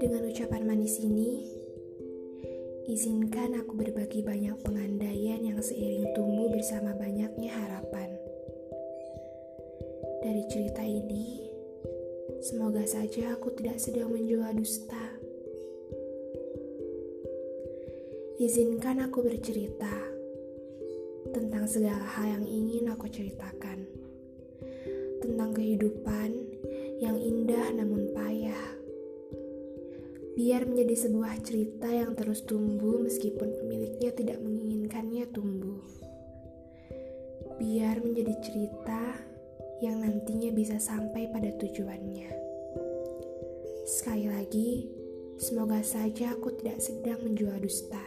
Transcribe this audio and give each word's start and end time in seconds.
Dengan 0.00 0.24
ucapan 0.24 0.64
manis 0.64 0.96
ini, 0.96 1.44
izinkan 2.88 3.52
aku 3.60 3.76
berbagi 3.76 4.24
banyak 4.24 4.56
pengandaian 4.64 5.44
yang 5.44 5.60
seiring 5.60 6.08
tumbuh 6.16 6.48
bersama 6.48 6.96
banyaknya 6.96 7.52
harapan. 7.52 8.08
Dari 10.24 10.40
cerita 10.48 10.80
ini, 10.80 11.52
semoga 12.40 12.80
saja 12.88 13.36
aku 13.36 13.52
tidak 13.60 13.76
sedang 13.76 14.08
menjual 14.16 14.56
dusta. 14.56 15.20
Izinkan 18.40 19.04
aku 19.04 19.20
bercerita 19.20 19.92
tentang 21.28 21.68
segala 21.68 22.08
hal 22.16 22.40
yang 22.40 22.44
ingin 22.48 22.88
aku 22.88 23.04
ceritakan. 23.04 23.84
Tentang 25.20 25.52
kehidupan 25.52 26.30
yang 27.00 27.16
indah 27.16 27.72
namun 27.74 27.89
biar 30.40 30.64
menjadi 30.64 30.96
sebuah 31.04 31.36
cerita 31.44 31.84
yang 31.92 32.16
terus 32.16 32.48
tumbuh 32.48 32.96
meskipun 33.04 33.60
pemiliknya 33.60 34.08
tidak 34.16 34.40
menginginkannya 34.40 35.28
tumbuh. 35.36 35.84
Biar 37.60 38.00
menjadi 38.00 38.40
cerita 38.40 39.20
yang 39.84 40.00
nantinya 40.00 40.48
bisa 40.56 40.80
sampai 40.80 41.28
pada 41.28 41.52
tujuannya. 41.60 42.32
Sekali 43.84 44.32
lagi, 44.32 44.88
semoga 45.36 45.84
saja 45.84 46.32
aku 46.32 46.56
tidak 46.56 46.80
sedang 46.80 47.20
menjual 47.20 47.60
dusta. 47.60 48.00